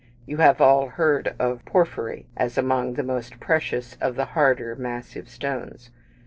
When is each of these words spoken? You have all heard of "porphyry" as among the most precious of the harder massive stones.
You 0.25 0.37
have 0.37 0.59
all 0.59 0.87
heard 0.87 1.35
of 1.37 1.63
"porphyry" 1.63 2.25
as 2.35 2.57
among 2.57 2.93
the 2.95 3.03
most 3.03 3.39
precious 3.39 3.97
of 4.01 4.15
the 4.15 4.25
harder 4.25 4.75
massive 4.75 5.29
stones. 5.29 5.91